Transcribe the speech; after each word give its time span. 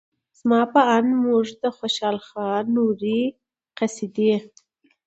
زما 0.39 0.61
په 0.73 0.81
اند 0.95 1.09
موږ 1.23 1.45
د 1.63 1.63
خوشال 1.77 2.17
خان 2.27 2.63
نورې 2.75 3.21
قصیدې 3.77 4.33